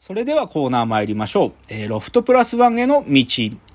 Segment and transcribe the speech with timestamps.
[0.00, 1.52] それではコーナー参りましょう。
[1.68, 3.08] えーロフトプラスワンへの道。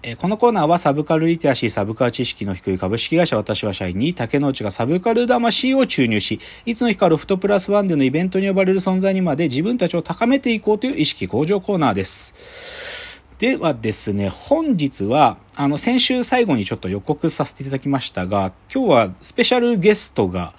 [0.04, 13.22] えーこのコーナーはサブカルリテラシー、サブカル知識の低い株式会社私は社員に竹之内がサブカル魂を注入し、いつの日かロフトプラスワンでのイベントに呼ばれる存在にまで自分たちを高めていこうという意識向上コーナーです。
[13.38, 20.54] ではですね、本日は、あの、先週最後にちょっと予告させていただきましたが、今日はスペシャルゲストが、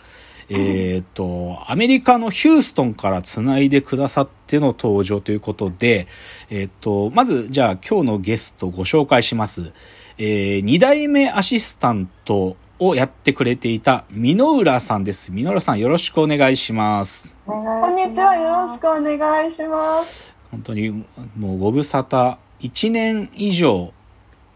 [0.48, 6.06] えっ、と、アメリカのヒューストンから繋いでくださっての登場ということで、
[6.50, 9.72] えっ、と、まず、じゃあ今日のゲストご紹介します。
[10.18, 15.32] えー、二代目アシスタントをやってくれていた、箕浦さんです。
[15.32, 17.34] 箕浦さんよろしくお願いします。
[17.46, 20.34] こんにちは、よろしくお願いします。
[20.54, 21.04] 本当に
[21.36, 23.92] もうご無沙汰1年以上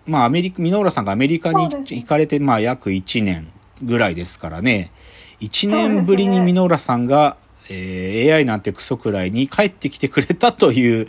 [0.06, 3.48] まあアメリカ箕浦さんがアメリカに行かれてまあ約1年
[3.82, 4.92] ぐらいですからね
[5.40, 7.36] 1そうですね年ぶりに箕浦さんが、
[7.70, 11.06] えー AI なんてクソくらいに帰ってきてくれたという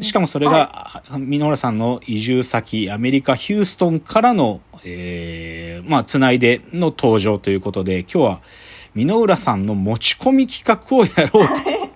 [0.00, 8.40] しかもそれが箕浦さんの移住先アメリカ・ヒューストンからの、えーまあつないでの登場ということで今日は
[8.94, 11.86] 箕浦さんの持ち込み企画をやろうと。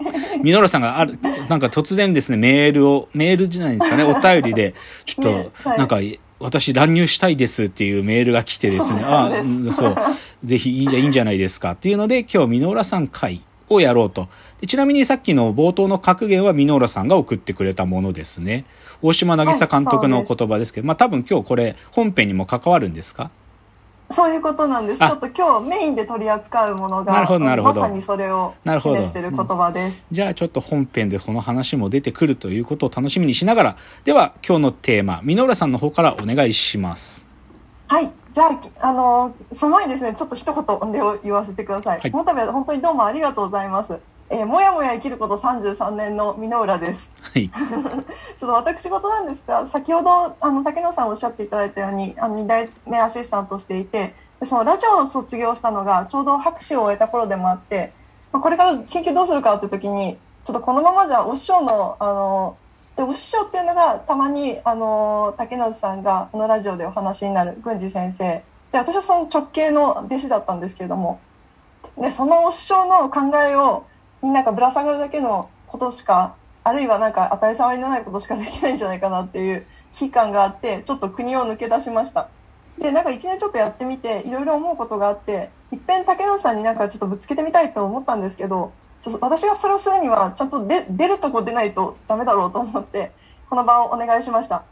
[0.42, 5.78] ミノラさんがある、なんか突然ですね、メールを、メールじゃないですかね、お便りで、ちょっ ねと、はい。
[5.78, 5.98] なんか、
[6.38, 9.30] 私乱入したいですっていうメールが来てですね、あ
[9.70, 9.96] そう、
[10.44, 14.28] ぜひいいんじゃ、いいんじゃないですかっていうので、今日ミノラさん会をやろうと。
[14.60, 18.64] でちなみにさっきの冒頭の格言はミノラさんが送ってくれたものですね。
[19.02, 23.30] 大島渚監督の言葉ですけど、まあ多分今日これ本編にも関わるんですか？
[24.12, 24.98] そういうことなんです。
[24.98, 30.08] ちあょっと今日メインで取り扱うものが、なるほどなるほどまさにそれを示している言葉です。
[30.10, 37.25] じゃあちょっと本編でこの話も出てくるということを楽しみにしながら、では今日のテーマ、ミノラさんの方からお願いします。
[37.86, 38.10] はい。
[38.32, 42.00] じゃあ、きあの、その前にですね、ちょっと一言お礼を言わせてください。
[42.00, 43.98] はいこの度は本当にどうもありがとうございます。
[44.28, 47.10] えーもやもや生きること33年の箕浦です。
[47.20, 47.48] はい。
[47.50, 57.92] ちょっと私事なんですが、先ほど、あの、竹野さんおっしゃっていただいたように、あの、二代目アシスタントをしていて、でそのラジオを卒業したのが、ちょうど博士を終えた頃でもあって、
[58.32, 62.56] まあ、これから研究どうするかって時に、ちょっとこのままじゃお師匠の、あの、
[63.00, 68.43] で、お師匠っていうのが、たまに、あの、竹野さんがこのラジオでお話になる郡司先生。
[68.72, 71.19] で、私はその直系の弟子だったんですけれども、
[71.97, 73.87] で、そのお師匠の考えを、
[74.21, 82.28] になんかぶら下がるだけのことしか、あるいはなんか当たり障りのないことしかできないんじゃないかなっていう危機感があって、ちょっと国を抜け出しました。
[82.78, 93.12] で、なんか一年ちょっとやってみて、いろいろ思うことがあって、いっぺん竹野さんになんかちょっとぶつけてみたいと思ったんですけど、ちょっと私がそれをするには、ちゃんと出出るとこ出ないとダメだろうと思って、
[93.49, 94.65] この場をお願いしました。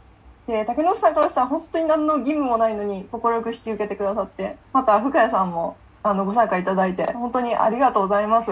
[0.47, 8.51] で、竹野さんからしたら本当に何の義務もないのに、快く引き受けてくださって、また深谷さんもあのご参加いただいて、本当にありがとうございます。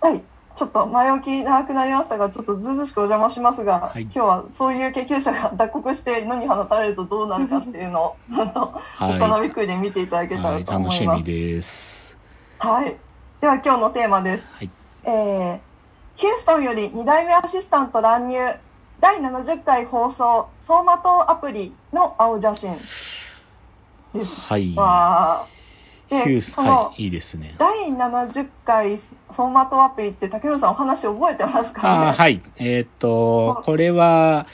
[0.00, 0.22] はい。
[0.56, 8.16] ちょっと前置き長くなりましたが、ちょっとずうずうしくお邪魔しますが、はい今日はそういう研究者が脱穀して野に放たれるとどうなるかっていうのを、
[8.96, 9.18] はい。
[9.18, 11.24] 他のびっくりで見ていただけたはい、らと思楽しみいます。
[11.24, 12.16] です。
[12.58, 12.96] はい。
[13.40, 14.52] では今日のテーマです。
[14.52, 14.70] はい。
[15.04, 15.60] えー、
[16.16, 18.36] ヒューストンより2代目アシスタント乱入、
[19.00, 23.46] 第70回放送、走馬灯アプリの青写真です。
[24.14, 24.74] はい。
[24.76, 27.54] わーで、ヒュース、はい、いいですね。
[27.56, 32.12] 第70回走馬灯アプリって竹野さんお話覚えてますかね？
[32.12, 32.42] はい。
[32.56, 34.46] えーっと、これは、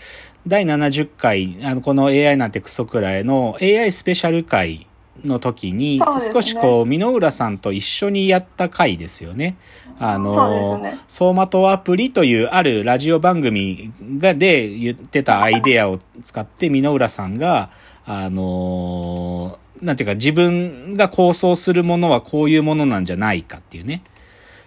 [0.47, 4.87] 第70回、あの、この AI なんてクソくらいの AI スペシャル回
[5.25, 9.57] の時に、ね少しこう、箕浦さんと一緒にやった回ですよね。
[9.99, 17.71] あそうの、ね走馬灯アプリというあるラジオ番組がで言ってたアイデアを使って箕浦さんが、
[18.05, 24.03] あのーなんていうか自分が構想するものはこういうものなんじゃないかっていうね。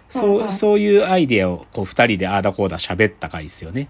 [0.08, 3.88] そう、うんうんそういうアイデアをこう二人でああだこうだ喋った回ですよね。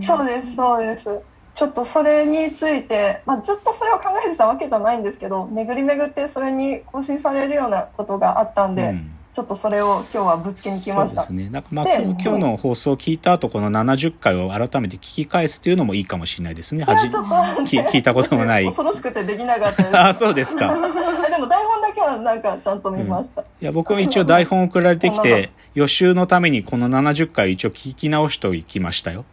[0.00, 1.20] そうです、そうです。
[1.58, 11.22] ちょっとそれについて、まあ、ずっとそれを考えてたわけじゃないんですけど、巡り巡ってそれに更新されるようなことがあったんで、うんちょっとそれを今日はぶつけに来ました。
[11.22, 11.50] そうですね。
[11.50, 16.82] なんかまあで今日の放送を聞いた後、この70回を改めて聞き返すっていうのもいいかもしれないですね。
[16.84, 18.64] 聞聞いたこともない。
[18.64, 19.94] 恐ろしくてできなかったです。
[19.96, 20.72] あ、そうですか。
[20.72, 20.74] あ
[21.30, 23.42] でも台本だけはなんかちゃんと見ました。
[23.42, 29.24] いや、僕も一応台本送られてきて、 予習のためにこの70回一応聞き直しておきましたよ。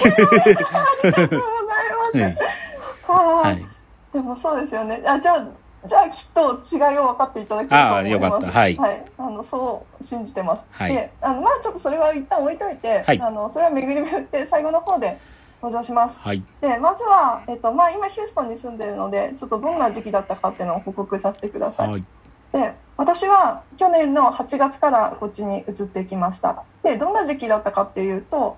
[0.00, 1.53] ありがとう
[3.06, 3.66] ははいい。
[4.12, 5.02] でもそうですよね。
[5.06, 5.46] あ、じゃあ、
[5.86, 7.94] じゃあきっと違いを分かっていただけると思います。
[7.94, 9.04] ああよかったはいはい。
[9.18, 10.62] あの、そう信じてます。
[10.70, 15.18] はいで、あの、まあちょっとそれは一旦置いといて、はいあの、それは巡り巡って最後の方で
[15.60, 16.18] 登場します。
[16.20, 16.42] はい。
[16.60, 21.90] で、まずは、えっと、まあ今ヒューストンに住んでるので、ちょっとどんな時期だったかっていうのを報告させてください。
[21.90, 22.04] はい。
[22.52, 26.62] で、私は去年の8月からこっちに移ってきました。
[26.82, 28.56] で、どんな時期だったかっていうと、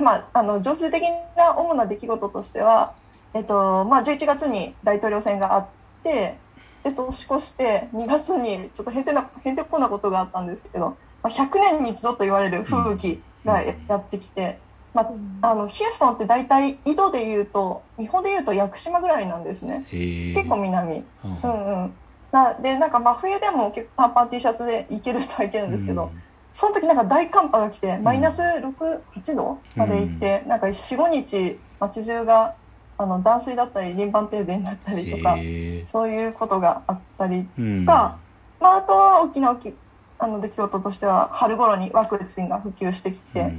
[0.00, 1.02] まあ、あの常識的
[1.36, 2.94] な主な出来事としては、
[3.34, 5.66] えっとまあ、11月に大統領選があっ
[6.02, 6.38] て
[6.82, 14.58] で年越して2月にちょっとへんてなへんてこなことがあったんですけど、まあ、100年に一度と言われる吹雪がやってきて、
[14.94, 15.02] ま
[15.42, 19.86] あ、あのヒューストンって大体緯度でいうと日本でいうと屋久島ぐらいなんですね。
[19.90, 21.04] 結構南。
[21.24, 21.84] うん。
[21.84, 21.94] うん
[22.32, 26.10] なでなんか真冬でも結構短パン T シャツで行ける人は行けるんですけど、うん、
[26.52, 32.54] その時なんか大寒波が来てマイナス68度まで行って、うん、なんか45日街中が
[32.98, 35.84] あの断水だったり輪番停電だったりとか、え。
[35.86, 38.18] ー、そういうことがあったりとか、うん、ま
[38.60, 39.74] あ、あとは大きな大き
[40.18, 43.54] あの出来事としては春頃にワクチンが普及してきて、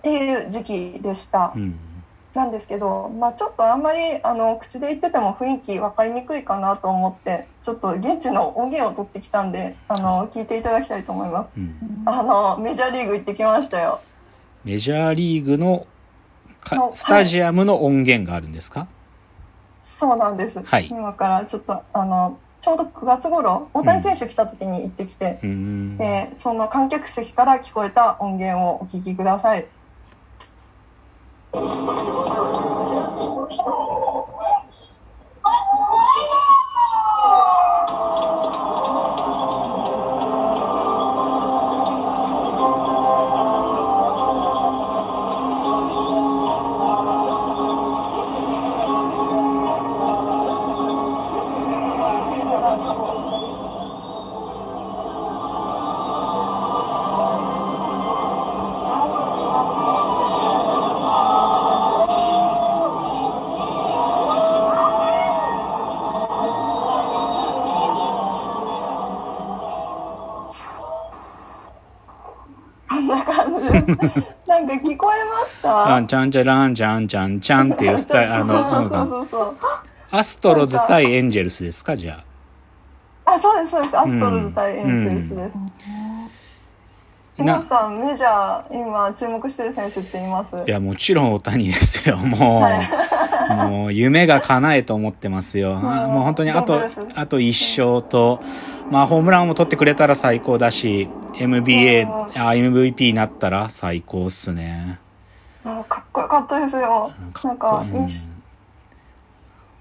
[0.00, 1.54] っていう時期でした。
[2.34, 14.00] なんですけど、まあ、ちょっとあんまりあの口で言ってても雰囲気分かりにくいかなと思ってちょっと現地の音源を取ってきたんであの聞いていただきたいと思います、うん、あのメジャーリーグ行ってきましたよ。
[14.64, 15.86] メジャーリーグの
[16.92, 18.88] スタジアムの音源があるんですか、はい、
[19.80, 29.66] そうなんです、はい、今からちょっとあのちょうど9月頃大谷選手来た時に行ってきて、うん、でその観客席から聞こえた音源をお聞きください。
[31.54, 32.14] Iyi niyo.
[74.46, 75.94] なんか聞こえました？
[75.96, 79.26] あんちゃんちゃらんちゃんちゃんちゃんっていうスタイル、 あの、
[80.10, 82.22] アストロズ対エンジェルスですか、じゃ
[83.26, 83.32] あ。
[83.34, 83.98] あ、そうです、そうです。
[83.98, 85.56] アストロズ対エンジェルスです。
[87.40, 90.54] 皆さん、メジャー、今、注目してる選手っています？
[90.66, 92.16] いや、もちろん大谷ですよ。
[92.18, 92.82] もう、は
[93.66, 95.76] い、 もう、夢が叶えと思ってますよ。
[95.76, 96.80] もう本当に、あと、
[97.14, 98.40] あと一勝と、
[98.90, 104.98] まあ、ホームランも取ってくれたら最高だし、MBA、あ、MVP になったら最高っすね。
[105.64, 107.10] あかっこよかったですよ。
[107.44, 107.84] なんか、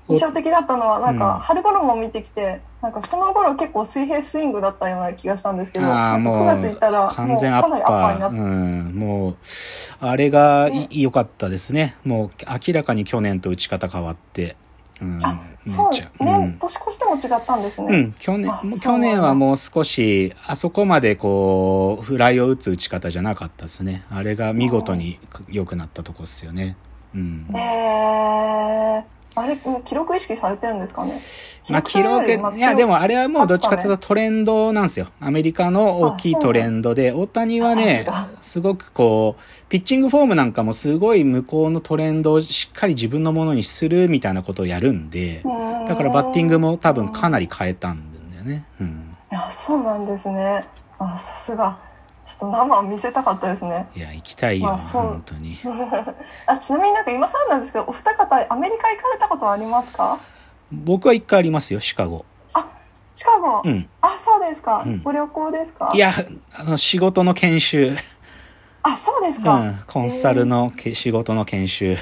[0.10, 8.38] 印象的だったのは、なんか、春頃も見てきて、なんかその頃結構水平スイングだったような気がしたんですけど、あもう9月行ったら、完全アッパーになって。
[8.38, 9.38] うん、もう、
[10.00, 11.98] あれが良かったですね。
[12.06, 12.32] もう
[12.68, 14.56] 明らかに去年と打ち方変わって。
[15.02, 17.88] うん、あそうね、うん、年越しても違ったんですね。
[17.94, 24.04] うん、去年、去年はもう少し、あそこまでこう、フライを打つ打ち方じゃなかったですね。
[24.10, 26.78] あれが見事に良くなったとこですよね。
[27.14, 27.46] うん。
[27.56, 31.20] えーあれ、もう記録意識されてるんですかね？
[31.70, 32.26] まあ記録、
[32.58, 35.08] いやでもあれはもうどっちかというとトレンドなんですよ。
[35.20, 38.08] アメリカの大きいトレンドで、大谷はね、
[38.42, 45.44] すごくこう、ピッチングフォームなんかもすごい向こうのトレンドをしっかり自分のものにするみたいなことをやるんで、
[45.88, 48.66] だからバッティングも多分かなり変えたんだよね。
[48.82, 49.16] うん。
[49.32, 50.66] いや、そうなんですね。
[50.98, 51.78] あ、さすが。
[52.40, 53.88] ちょっと生見せたかったですね。
[53.96, 55.58] いや、行きたいよ、まあ、本当に。
[56.48, 60.18] あ、ちなみになんか今さなんですけど、お二方、アメリカ行かれたことはありますか？
[60.72, 62.24] 僕は一回ありますよ、シカゴ。
[62.54, 62.66] あ、
[63.14, 63.62] シカゴ。
[63.66, 63.90] うん。
[64.02, 64.84] あ、そうですか。
[64.86, 65.92] うん、ご旅行ですか？
[65.94, 66.12] いや、
[66.54, 67.92] あの、仕事の研修。
[68.84, 69.56] あ、そうですか。
[69.56, 71.98] うん、コンサルの、えー、仕事の研修。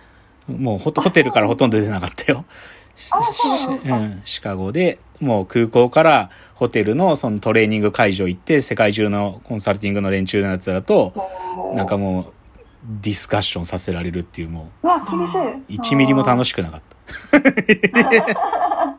[0.46, 2.44] もうホテルからほとんど出なかったよ。
[3.84, 11.12] うん、シカゴで、もう空港からホテルのそのトレーニング会場行って、世界中のコンサルティングの連中のやつらと、
[11.74, 12.32] なんかもう、
[13.02, 14.86] ディスカッションさせられるっていうもう。
[14.86, 15.38] わ、厳しい。
[15.78, 16.96] 1ミリも楽しくなかった。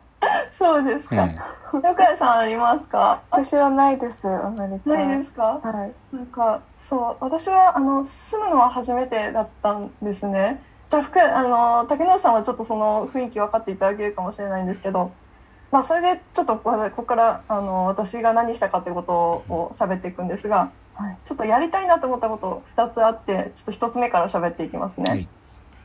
[0.52, 1.28] そうですか。
[1.72, 3.22] 横谷さんありますか？
[3.30, 4.90] 私はないです、アメリカ。
[4.90, 5.60] ないですか？
[5.62, 5.92] はい。
[6.14, 10.62] なんか、そう、私は、あの、住むのは初めてだったんですね。
[10.90, 15.12] じゃあ福あの竹野さんはちょっとその雰囲気分かっていただけるかもしれないんですけど、
[15.70, 19.12] まあ、それでちょっとここからあの私が何したかということ
[19.54, 25.10] を喋っていくんですが、はい、ちょっとやりたいなと思ったこと2つあってちょっと1つ目から喋っていきますね。
[25.10, 25.28] はい、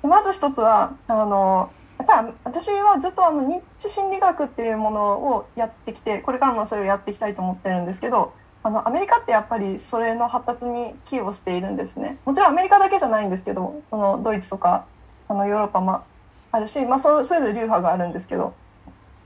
[0.01, 1.69] まず1つはあの
[2.00, 5.03] やっぱり私はずっとあの認知心理学っていうもの
[5.35, 8.33] をやってきてこれからもそれをやっていきたいと思ってるんですけど
[8.63, 12.17] あのアメリカってやっぱりそれの発達に寄与しているんですね。
[12.25, 14.88] もちろんアメリカだけじゃないんですけどそのドイツとか
[15.27, 16.03] あのヨーロッパも
[16.51, 18.53] あるし、まあ、そそれぞれ流派があるんですけど。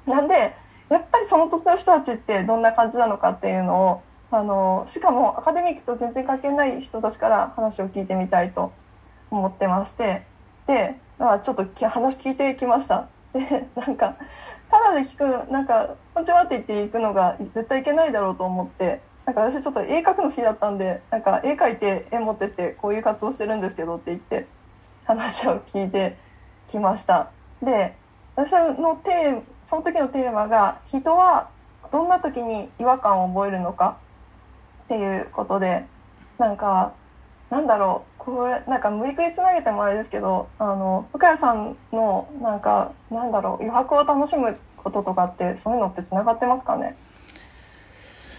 [0.06, 0.34] なんで
[0.90, 4.02] やっぱりその年の人たちってどんな感じなのかっていうのを
[4.32, 8.72] あのしかもアカデミックと全然関係ない人たちから話を聞いてみたいと
[9.30, 10.24] 思ってまして。
[10.66, 13.08] で、まあ、ちょっと話聞いてきました。
[13.34, 14.16] でなんか
[14.72, 19.02] ただで聞くなんか「こんちは」って言っていくのが絶対いけないだろうと思って。
[19.26, 24.48] なんか私ちょっと絵描くの好きだったんでなんか絵描いて絵持ってってこういう活動してるんですけどって言って。
[25.10, 26.16] 話を聞いて
[26.68, 27.32] きました。
[27.64, 27.96] で
[28.36, 31.50] 私のテーその時のテーマが人は
[31.92, 33.98] どんな時に違和感を覚えるのか
[34.84, 35.88] っていうことで
[36.38, 36.94] なんか
[37.50, 46.96] なんだろうこれなんか無理くりつなげてもあれですけどあの深谷さんのなんかなんだろう余白を楽しむこととかってそういうのってつながってますかね？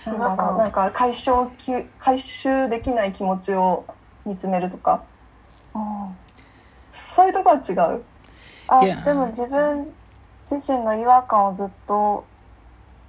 [0.06, 3.86] なんだろうなんか解消き回収できない気持ちを
[4.24, 5.02] 見つめるとか。
[5.74, 6.16] うん
[6.90, 8.02] そういうとこは違う。
[8.68, 9.92] あでも自分
[10.48, 12.24] 自身の違和感をずっと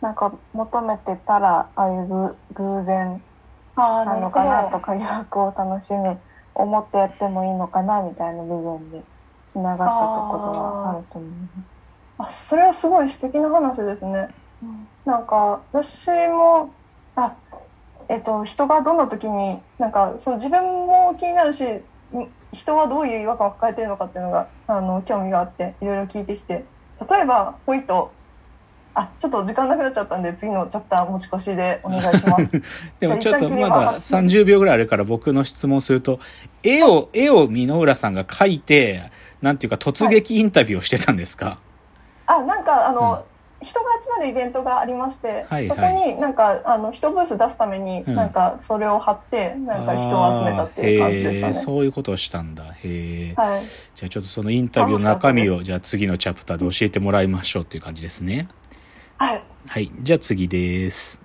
[0.02, 3.22] なんか求めてたらああいう偶偶然
[3.76, 6.20] あなのかなとか余白を楽しむ
[6.56, 9.04] 思ってやってもいいのかなみたいな部分で
[9.48, 11.32] つながったところはあると思う。
[12.18, 14.30] あそれはすごい素敵な話ですね。
[15.06, 16.72] なんか私も
[17.16, 17.36] あ
[18.10, 21.82] えっと人がどんな時になんかその自分も気になるしん
[22.54, 26.66] 人はどういう違和感を抱えているのかっていうのがあの興味があっていろいろ聞いてきて。
[27.10, 28.12] 例えばほいと
[28.94, 32.62] あちょっと時間なくなっちゃったんで次のチャプター持ち越しでお願いします。
[33.00, 36.20] でもちょっとまだます30秒ぐらいあるから僕の質問すると、
[36.62, 39.10] 絵を、絵を箕浦さんが描いて、
[39.42, 41.60] なんていうか突撃インタビューをしてたんですか、
[42.26, 43.31] あなんかあの、うん
[43.62, 51.54] 人が集まるイベントがありまして、はいはいそこになんかあの一ブース出すために、うんなんかそれを貼ってなんか人を集めたっていう感じでしたね。
[51.54, 52.64] そういうことをしたんだ。
[52.66, 53.34] へえ。
[53.36, 53.62] はい、
[53.96, 58.48] じゃあちょっとそのインタビューの中身を、じゃあ次のチャプターで教えてもらいましょうっていう感じですね。
[59.18, 59.92] はいはい。
[60.02, 61.20] じゃあ次です。